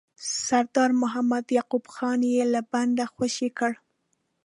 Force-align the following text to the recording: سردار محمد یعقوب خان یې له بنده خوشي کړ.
سردار 0.45 0.91
محمد 1.01 1.45
یعقوب 1.57 1.83
خان 1.95 2.19
یې 2.33 2.43
له 2.53 2.61
بنده 2.71 3.05
خوشي 3.13 3.49
کړ. 3.57 3.71